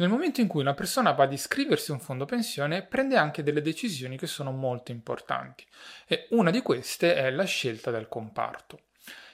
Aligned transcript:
Nel 0.00 0.08
momento 0.08 0.40
in 0.40 0.48
cui 0.48 0.62
una 0.62 0.72
persona 0.72 1.12
va 1.12 1.24
ad 1.24 1.32
iscriversi 1.34 1.90
a 1.90 1.94
un 1.94 2.00
fondo 2.00 2.24
pensione, 2.24 2.80
prende 2.80 3.18
anche 3.18 3.42
delle 3.42 3.60
decisioni 3.60 4.16
che 4.16 4.26
sono 4.26 4.50
molto 4.50 4.92
importanti 4.92 5.66
e 6.06 6.26
una 6.30 6.50
di 6.50 6.62
queste 6.62 7.14
è 7.14 7.30
la 7.30 7.44
scelta 7.44 7.90
del 7.90 8.08
comparto. 8.08 8.80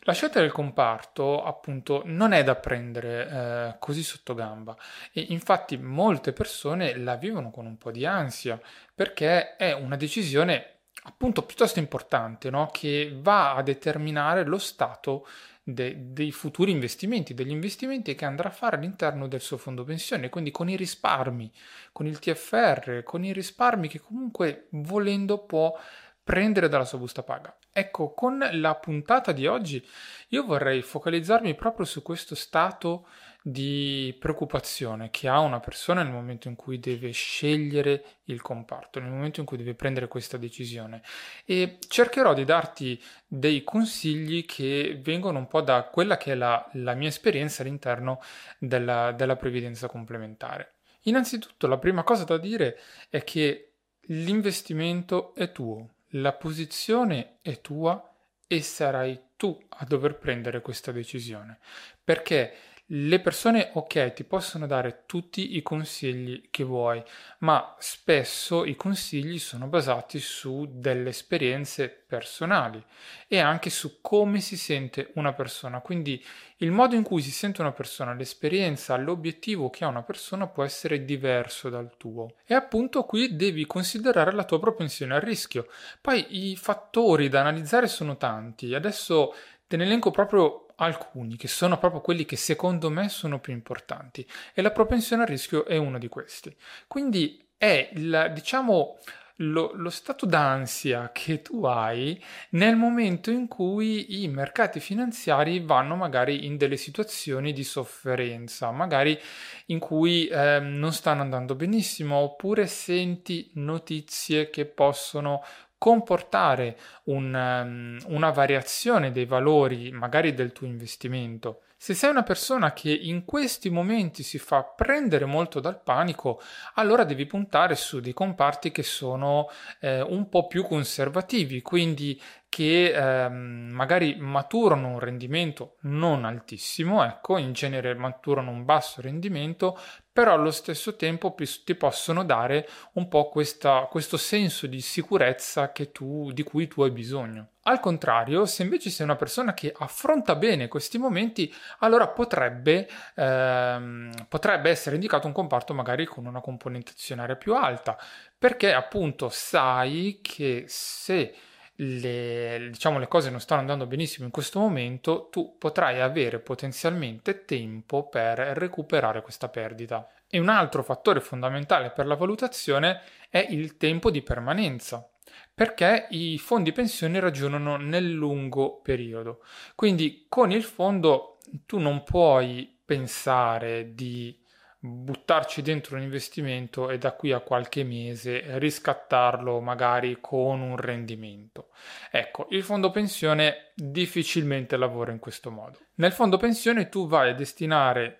La 0.00 0.12
scelta 0.12 0.38
del 0.38 0.52
comparto, 0.52 1.42
appunto, 1.42 2.02
non 2.04 2.32
è 2.32 2.44
da 2.44 2.56
prendere 2.56 3.26
eh, 3.26 3.76
così 3.78 4.02
sotto 4.02 4.34
gamba 4.34 4.76
e 5.14 5.24
infatti 5.30 5.78
molte 5.78 6.34
persone 6.34 6.94
la 6.94 7.16
vivono 7.16 7.50
con 7.50 7.64
un 7.64 7.78
po' 7.78 7.90
di 7.90 8.04
ansia 8.04 8.60
perché 8.94 9.56
è 9.56 9.72
una 9.72 9.96
decisione 9.96 10.80
appunto 11.04 11.42
piuttosto 11.42 11.78
importante, 11.78 12.50
no? 12.50 12.68
che 12.70 13.16
va 13.18 13.54
a 13.54 13.62
determinare 13.62 14.44
lo 14.44 14.58
stato 14.58 15.26
de- 15.62 16.12
dei 16.12 16.32
futuri 16.32 16.70
investimenti, 16.70 17.34
degli 17.34 17.50
investimenti 17.50 18.14
che 18.14 18.24
andrà 18.24 18.48
a 18.48 18.52
fare 18.52 18.76
all'interno 18.76 19.28
del 19.28 19.40
suo 19.40 19.56
fondo 19.56 19.84
pensione, 19.84 20.28
quindi 20.28 20.50
con 20.50 20.68
i 20.68 20.76
risparmi, 20.76 21.52
con 21.92 22.06
il 22.06 22.18
TFR, 22.18 23.02
con 23.02 23.24
i 23.24 23.32
risparmi 23.32 23.88
che 23.88 24.00
comunque 24.00 24.66
volendo 24.70 25.44
può 25.44 25.78
prendere 26.22 26.68
dalla 26.68 26.84
sua 26.84 26.98
busta 26.98 27.22
paga. 27.22 27.56
Ecco, 27.72 28.14
con 28.14 28.46
la 28.52 28.74
puntata 28.74 29.32
di 29.32 29.46
oggi 29.46 29.84
io 30.28 30.44
vorrei 30.44 30.82
focalizzarmi 30.82 31.54
proprio 31.54 31.86
su 31.86 32.02
questo 32.02 32.34
stato 32.34 33.06
di 33.42 34.14
preoccupazione 34.18 35.10
che 35.10 35.28
ha 35.28 35.38
una 35.38 35.60
persona 35.60 36.02
nel 36.02 36.12
momento 36.12 36.48
in 36.48 36.56
cui 36.56 36.78
deve 36.78 37.10
scegliere 37.10 38.04
il 38.24 38.42
comparto, 38.42 39.00
nel 39.00 39.10
momento 39.10 39.40
in 39.40 39.46
cui 39.46 39.56
deve 39.56 39.74
prendere 39.74 40.08
questa 40.08 40.36
decisione 40.36 41.02
e 41.44 41.78
cercherò 41.88 42.34
di 42.34 42.44
darti 42.44 43.02
dei 43.26 43.64
consigli 43.64 44.44
che 44.44 44.98
vengono 45.02 45.38
un 45.38 45.48
po' 45.48 45.62
da 45.62 45.84
quella 45.84 46.16
che 46.16 46.32
è 46.32 46.34
la, 46.34 46.68
la 46.74 46.94
mia 46.94 47.08
esperienza 47.08 47.62
all'interno 47.62 48.20
della, 48.58 49.12
della 49.12 49.36
previdenza 49.36 49.88
complementare. 49.88 50.74
Innanzitutto 51.04 51.66
la 51.66 51.78
prima 51.78 52.02
cosa 52.02 52.24
da 52.24 52.36
dire 52.36 52.78
è 53.08 53.24
che 53.24 53.72
l'investimento 54.08 55.34
è 55.34 55.50
tuo, 55.50 55.94
la 56.14 56.32
posizione 56.32 57.38
è 57.40 57.60
tua 57.60 58.04
e 58.46 58.60
sarai 58.62 59.18
tu 59.36 59.58
a 59.68 59.84
dover 59.86 60.18
prendere 60.18 60.60
questa 60.60 60.92
decisione. 60.92 61.58
Perché 62.02 62.52
le 62.92 63.20
persone, 63.20 63.70
ok, 63.74 64.12
ti 64.14 64.24
possono 64.24 64.66
dare 64.66 65.04
tutti 65.06 65.56
i 65.56 65.62
consigli 65.62 66.48
che 66.50 66.64
vuoi, 66.64 67.00
ma 67.38 67.76
spesso 67.78 68.64
i 68.64 68.74
consigli 68.74 69.38
sono 69.38 69.68
basati 69.68 70.18
su 70.18 70.68
delle 70.72 71.10
esperienze 71.10 71.88
personali 71.88 72.82
e 73.28 73.38
anche 73.38 73.70
su 73.70 74.00
come 74.00 74.40
si 74.40 74.56
sente 74.56 75.12
una 75.14 75.32
persona. 75.32 75.80
Quindi 75.80 76.24
il 76.58 76.72
modo 76.72 76.96
in 76.96 77.04
cui 77.04 77.22
si 77.22 77.30
sente 77.30 77.60
una 77.60 77.70
persona, 77.70 78.12
l'esperienza, 78.12 78.96
l'obiettivo 78.96 79.70
che 79.70 79.84
ha 79.84 79.88
una 79.88 80.02
persona 80.02 80.48
può 80.48 80.64
essere 80.64 81.04
diverso 81.04 81.68
dal 81.68 81.96
tuo. 81.96 82.34
E 82.44 82.54
appunto 82.54 83.04
qui 83.04 83.36
devi 83.36 83.66
considerare 83.66 84.32
la 84.32 84.44
tua 84.44 84.58
propensione 84.58 85.14
al 85.14 85.20
rischio. 85.20 85.68
Poi 86.00 86.50
i 86.50 86.56
fattori 86.56 87.28
da 87.28 87.38
analizzare 87.38 87.86
sono 87.86 88.16
tanti. 88.16 88.74
Adesso 88.74 89.32
te 89.68 89.76
ne 89.76 89.84
elenco 89.84 90.10
proprio 90.10 90.66
alcuni 90.80 91.36
che 91.36 91.48
sono 91.48 91.78
proprio 91.78 92.00
quelli 92.00 92.24
che 92.24 92.36
secondo 92.36 92.90
me 92.90 93.08
sono 93.08 93.38
più 93.38 93.52
importanti 93.52 94.26
e 94.54 94.62
la 94.62 94.70
propensione 94.70 95.22
al 95.22 95.28
rischio 95.28 95.64
è 95.64 95.76
uno 95.76 95.98
di 95.98 96.08
questi. 96.08 96.54
Quindi 96.86 97.42
è 97.56 97.90
il, 97.92 98.30
diciamo, 98.34 98.98
lo, 99.36 99.72
lo, 99.74 99.90
stato 99.90 100.26
d'ansia 100.26 101.10
che 101.12 101.42
tu 101.42 101.64
hai 101.64 102.22
nel 102.50 102.76
momento 102.76 103.30
in 103.30 103.48
cui 103.48 104.22
i 104.22 104.28
mercati 104.28 104.80
finanziari 104.80 105.60
vanno 105.60 105.96
magari 105.96 106.46
in 106.46 106.56
delle 106.56 106.76
situazioni 106.76 107.52
di 107.52 107.64
sofferenza, 107.64 108.70
magari 108.70 109.18
in 109.66 109.78
cui 109.78 110.26
eh, 110.26 110.60
non 110.60 110.92
stanno 110.92 111.22
andando 111.22 111.54
benissimo, 111.54 112.16
oppure 112.16 112.66
senti 112.66 113.50
notizie 113.54 114.50
che 114.50 114.66
possono 114.66 115.42
comportare 115.80 116.76
un, 117.04 117.32
um, 117.32 117.98
una 118.14 118.28
variazione 118.28 119.12
dei 119.12 119.24
valori 119.24 119.90
magari 119.92 120.34
del 120.34 120.52
tuo 120.52 120.66
investimento. 120.66 121.62
Se 121.82 121.94
sei 121.94 122.10
una 122.10 122.22
persona 122.22 122.74
che 122.74 122.92
in 122.92 123.24
questi 123.24 123.70
momenti 123.70 124.22
si 124.22 124.36
fa 124.36 124.64
prendere 124.64 125.24
molto 125.24 125.60
dal 125.60 125.80
panico, 125.80 126.38
allora 126.74 127.04
devi 127.04 127.24
puntare 127.24 127.74
su 127.74 128.00
dei 128.00 128.12
comparti 128.12 128.70
che 128.70 128.82
sono 128.82 129.48
eh, 129.80 130.02
un 130.02 130.28
po' 130.28 130.46
più 130.46 130.62
conservativi, 130.62 131.62
quindi 131.62 132.20
che 132.50 132.92
ehm, 132.92 133.70
magari 133.72 134.14
maturano 134.18 134.88
un 134.88 134.98
rendimento 134.98 135.78
non 135.84 136.26
altissimo, 136.26 137.02
ecco, 137.02 137.38
in 137.38 137.54
genere 137.54 137.94
maturano 137.94 138.50
un 138.50 138.66
basso 138.66 139.00
rendimento, 139.00 139.78
però 140.12 140.34
allo 140.34 140.50
stesso 140.50 140.96
tempo 140.96 141.34
ti 141.64 141.74
possono 141.76 142.24
dare 142.24 142.68
un 142.94 143.08
po' 143.08 143.30
questa, 143.30 143.86
questo 143.90 144.18
senso 144.18 144.66
di 144.66 144.82
sicurezza 144.82 145.72
tu, 145.92 146.30
di 146.32 146.42
cui 146.42 146.68
tu 146.68 146.82
hai 146.82 146.90
bisogno. 146.90 147.52
Al 147.64 147.78
contrario, 147.78 148.46
se 148.46 148.62
invece 148.62 148.88
sei 148.88 149.04
una 149.04 149.16
persona 149.16 149.52
che 149.52 149.72
affronta 149.76 150.34
bene 150.34 150.66
questi 150.66 150.96
momenti, 150.96 151.52
allora 151.80 152.08
potrebbe, 152.08 152.88
ehm, 153.16 154.10
potrebbe 154.28 154.70
essere 154.70 154.94
indicato 154.94 155.26
un 155.26 155.34
comparto 155.34 155.74
magari 155.74 156.06
con 156.06 156.24
una 156.24 156.40
componente 156.40 156.92
azionaria 156.92 157.36
più 157.36 157.54
alta, 157.54 157.98
perché 158.38 158.72
appunto 158.72 159.28
sai 159.28 160.20
che 160.22 160.64
se 160.68 161.34
le, 161.76 162.68
diciamo, 162.70 162.98
le 162.98 163.08
cose 163.08 163.28
non 163.30 163.40
stanno 163.40 163.60
andando 163.60 163.86
benissimo 163.86 164.24
in 164.24 164.32
questo 164.32 164.58
momento, 164.58 165.28
tu 165.30 165.56
potrai 165.58 166.00
avere 166.00 166.38
potenzialmente 166.38 167.44
tempo 167.44 168.08
per 168.08 168.38
recuperare 168.38 169.22
questa 169.22 169.48
perdita. 169.48 170.08
E 170.28 170.38
un 170.38 170.48
altro 170.48 170.82
fattore 170.82 171.20
fondamentale 171.20 171.90
per 171.90 172.06
la 172.06 172.14
valutazione 172.16 173.02
è 173.28 173.46
il 173.50 173.76
tempo 173.76 174.10
di 174.10 174.22
permanenza, 174.22 175.09
perché 175.54 176.06
i 176.10 176.38
fondi 176.38 176.72
pensione 176.72 177.20
ragionano 177.20 177.76
nel 177.76 178.10
lungo 178.10 178.80
periodo. 178.80 179.42
Quindi 179.74 180.26
con 180.28 180.50
il 180.52 180.62
fondo 180.62 181.38
tu 181.66 181.78
non 181.78 182.02
puoi 182.02 182.78
pensare 182.84 183.94
di 183.94 184.38
buttarci 184.82 185.60
dentro 185.60 185.96
un 185.96 186.02
investimento 186.02 186.88
e 186.88 186.96
da 186.96 187.12
qui 187.12 187.32
a 187.32 187.40
qualche 187.40 187.84
mese 187.84 188.58
riscattarlo 188.58 189.60
magari 189.60 190.18
con 190.20 190.62
un 190.62 190.76
rendimento. 190.78 191.68
Ecco, 192.10 192.46
il 192.50 192.62
fondo 192.62 192.90
pensione 192.90 193.72
difficilmente 193.74 194.78
lavora 194.78 195.12
in 195.12 195.18
questo 195.18 195.50
modo. 195.50 195.78
Nel 195.96 196.12
fondo 196.12 196.38
pensione 196.38 196.88
tu 196.88 197.06
vai 197.06 197.30
a 197.30 197.34
destinare 197.34 198.19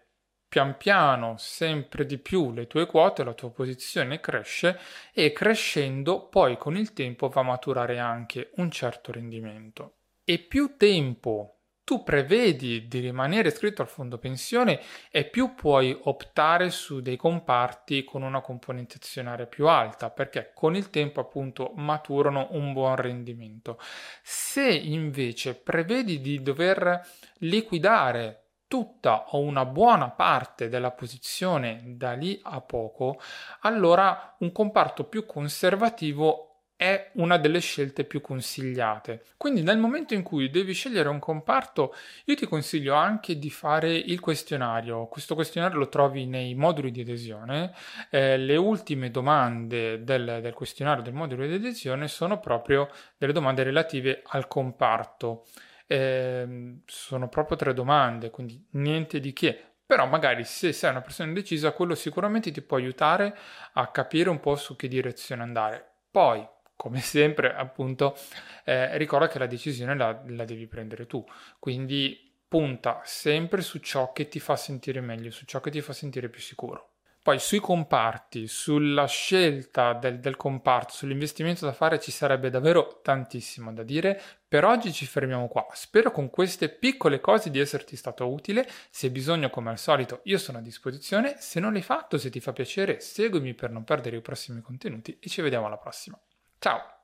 pian 0.51 0.77
piano 0.77 1.37
sempre 1.39 2.05
di 2.05 2.19
più 2.19 2.51
le 2.51 2.67
tue 2.67 2.87
quote, 2.87 3.23
la 3.23 3.35
tua 3.35 3.53
posizione 3.53 4.19
cresce 4.19 4.81
e 5.15 5.33
crescendo 5.33 6.27
poi 6.27 6.59
con 6.59 6.77
il 6.77 6.93
tempo 6.93 7.29
va 7.29 7.43
a 7.43 7.45
maturare 7.45 8.01
anche 8.01 8.51
un 8.57 8.69
certo 8.69 9.13
rendimento. 9.13 9.99
E 10.25 10.41
più 10.41 10.75
tempo 10.77 11.61
tu 11.85 12.03
prevedi 12.03 12.89
di 12.89 12.99
rimanere 12.99 13.49
iscritto 13.49 13.83
al 13.83 13.89
fondo 13.89 14.19
pensione 14.19 14.81
e 15.13 15.25
più 15.25 15.55
puoi 15.55 15.97
optare 16.03 16.71
su 16.71 17.01
dei 17.01 17.17
comparti 17.17 18.03
con 18.03 18.23
una 18.23 18.41
componente 18.41 18.97
azionaria 18.97 19.47
più 19.47 19.69
alta 19.69 20.11
perché 20.11 20.51
con 20.53 20.75
il 20.75 20.91
tempo 20.91 21.21
appunto 21.21 21.73
maturano 21.77 22.49
un 22.51 22.73
buon 22.73 22.97
rendimento. 22.97 23.79
Se 24.23 24.69
invece 24.69 25.55
prevedi 25.55 26.21
di 26.21 26.43
dover 26.43 27.07
liquidare 27.39 28.50
tutta 28.71 29.25
o 29.31 29.41
una 29.41 29.65
buona 29.65 30.11
parte 30.11 30.69
della 30.69 30.93
posizione 30.93 31.83
da 31.97 32.13
lì 32.13 32.39
a 32.45 32.61
poco, 32.61 33.21
allora 33.63 34.37
un 34.39 34.53
comparto 34.53 35.03
più 35.03 35.27
conservativo 35.27 36.51
è 36.77 37.11
una 37.15 37.37
delle 37.37 37.59
scelte 37.59 38.05
più 38.05 38.21
consigliate. 38.21 39.25
Quindi 39.37 39.63
nel 39.63 39.77
momento 39.77 40.15
in 40.15 40.23
cui 40.23 40.51
devi 40.51 40.73
scegliere 40.73 41.09
un 41.09 41.19
comparto, 41.19 41.93
io 42.27 42.37
ti 42.37 42.47
consiglio 42.47 42.95
anche 42.95 43.41
di 43.41 43.51
fare 43.51 43.93
il 43.93 44.21
questionario. 44.21 45.09
Questo 45.09 45.35
questionario 45.35 45.77
lo 45.77 45.89
trovi 45.89 46.27
nei 46.27 46.55
moduli 46.55 46.93
di 46.93 47.01
adesione. 47.01 47.75
Eh, 48.09 48.37
le 48.37 48.57
ultime 48.57 49.11
domande 49.11 50.05
del, 50.05 50.39
del 50.41 50.55
questionario 50.55 51.03
del 51.03 51.13
modulo 51.13 51.45
di 51.45 51.55
adesione 51.55 52.07
sono 52.07 52.39
proprio 52.39 52.89
delle 53.19 53.33
domande 53.33 53.65
relative 53.65 54.23
al 54.29 54.47
comparto. 54.47 55.45
Eh, 55.93 56.83
sono 56.87 57.29
proprio 57.29 57.57
tre 57.57 57.75
domande, 57.75 58.31
quindi 58.31 58.65
niente 58.73 59.19
di 59.19 59.33
che. 59.33 59.65
Però 59.85 60.07
magari 60.07 60.45
se 60.45 60.73
sei 60.73 60.91
una 60.91 61.01
persona 61.01 61.29
indecisa, 61.29 61.73
quello 61.73 61.97
sicuramente 61.97 62.53
ti 62.53 62.63
può 62.63 62.77
aiutare 62.77 63.37
a 63.73 63.91
capire 63.91 64.31
un 64.31 64.39
po' 64.39 64.55
su 64.55 64.77
che 64.77 64.87
direzione 64.87 65.43
andare. 65.43 65.85
Poi, 66.13 66.47
come 66.77 67.01
sempre, 67.03 67.53
appunto, 67.55 68.17
eh, 68.65 68.97
ricorda 68.99 69.27
che 69.27 69.41
la 69.41 69.47
decisione 69.47 69.97
la, 69.97 70.23
la 70.29 70.45
devi 70.45 70.69
prendere 70.69 71.07
tu. 71.07 71.25
Quindi 71.59 72.37
punta 72.47 73.01
sempre 73.05 73.61
su 73.63 73.79
ciò 73.81 74.13
che 74.13 74.29
ti 74.29 74.39
fa 74.39 74.55
sentire 74.55 75.01
meglio, 75.01 75.31
su 75.33 75.45
ciò 75.45 75.59
che 75.61 75.71
ti 75.71 75.81
fa 75.81 75.93
sentire 75.93 76.29
più 76.29 76.41
sicuro. 76.41 76.90
Poi 77.23 77.39
sui 77.39 77.59
comparti, 77.59 78.47
sulla 78.47 79.07
scelta 79.07 79.93
del, 79.93 80.21
del, 80.21 80.37
comparto, 80.37 80.95
sull'investimento 80.95 81.67
da 81.67 81.75
fare 81.75 82.01
ci 82.01 82.11
sarebbe 82.11 82.49
davvero 82.49 83.01
tantissimo 83.03 83.75
da 83.75 83.83
dire. 83.83 84.19
Per 84.49 84.65
oggi 84.65 84.91
ci 84.91 85.05
fermiamo 85.05 85.47
qua. 85.47 85.67
Spero 85.75 86.13
con 86.13 86.31
queste 86.31 86.71
piccole 86.71 87.21
cose 87.21 87.51
di 87.51 87.59
esserti 87.59 87.95
stato 87.95 88.27
utile. 88.27 88.67
Se 88.89 89.07
hai 89.07 89.13
bisogno, 89.13 89.51
come 89.51 89.69
al 89.69 89.79
solito, 89.79 90.21
io 90.25 90.39
sono 90.39 90.59
a 90.59 90.63
disposizione. 90.63 91.37
Se 91.39 91.61
non 91.61 91.75
l'hai 91.75 91.83
fatto, 91.83 92.17
se 92.17 92.31
ti 92.31 92.41
fa 92.41 92.55
piacere, 92.55 93.01
seguimi 93.01 93.53
per 93.53 93.71
non 93.71 93.85
perdere 93.85 94.17
i 94.17 94.23
prossimi 94.23 94.63
contenuti 94.63 95.19
e 95.21 95.29
ci 95.29 95.43
vediamo 95.43 95.67
alla 95.67 95.77
prossima. 95.77 96.19
Ciao! 96.59 97.00